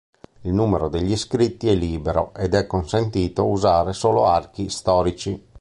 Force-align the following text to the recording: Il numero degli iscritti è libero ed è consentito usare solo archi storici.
Il 0.41 0.51
numero 0.51 0.89
degli 0.89 1.11
iscritti 1.11 1.69
è 1.69 1.75
libero 1.75 2.33
ed 2.33 2.55
è 2.55 2.65
consentito 2.65 3.45
usare 3.45 3.93
solo 3.93 4.25
archi 4.25 4.67
storici. 4.69 5.47